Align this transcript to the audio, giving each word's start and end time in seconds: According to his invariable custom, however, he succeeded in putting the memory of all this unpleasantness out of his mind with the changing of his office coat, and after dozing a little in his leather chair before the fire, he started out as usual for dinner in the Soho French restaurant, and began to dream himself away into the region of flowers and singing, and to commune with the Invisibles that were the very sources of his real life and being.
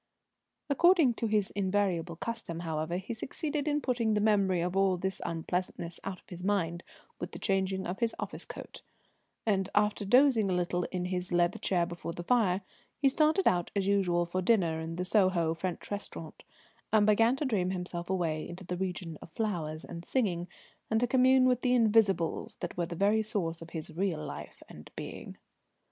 According 0.67 1.13
to 1.17 1.27
his 1.27 1.51
invariable 1.51 2.15
custom, 2.15 2.61
however, 2.61 2.97
he 2.97 3.13
succeeded 3.13 3.67
in 3.67 3.81
putting 3.81 4.15
the 4.15 4.19
memory 4.19 4.59
of 4.61 4.75
all 4.75 4.97
this 4.97 5.21
unpleasantness 5.23 5.99
out 6.03 6.19
of 6.19 6.27
his 6.29 6.43
mind 6.43 6.81
with 7.19 7.33
the 7.33 7.37
changing 7.37 7.85
of 7.85 7.99
his 7.99 8.15
office 8.17 8.43
coat, 8.43 8.81
and 9.45 9.69
after 9.75 10.03
dozing 10.03 10.49
a 10.49 10.53
little 10.55 10.85
in 10.85 11.05
his 11.13 11.31
leather 11.31 11.59
chair 11.59 11.85
before 11.85 12.13
the 12.13 12.23
fire, 12.23 12.61
he 12.99 13.09
started 13.09 13.47
out 13.47 13.69
as 13.75 13.85
usual 13.85 14.25
for 14.25 14.41
dinner 14.41 14.79
in 14.81 14.95
the 14.95 15.05
Soho 15.05 15.53
French 15.53 15.91
restaurant, 15.91 16.41
and 16.91 17.05
began 17.05 17.35
to 17.35 17.45
dream 17.45 17.69
himself 17.69 18.09
away 18.09 18.49
into 18.49 18.63
the 18.63 18.77
region 18.77 19.19
of 19.21 19.29
flowers 19.29 19.85
and 19.85 20.03
singing, 20.03 20.47
and 20.89 20.99
to 21.01 21.05
commune 21.05 21.45
with 21.47 21.61
the 21.61 21.75
Invisibles 21.75 22.55
that 22.61 22.75
were 22.75 22.87
the 22.87 22.95
very 22.95 23.21
sources 23.21 23.61
of 23.61 23.69
his 23.69 23.93
real 23.95 24.25
life 24.25 24.63
and 24.67 24.89
being. 24.95 25.37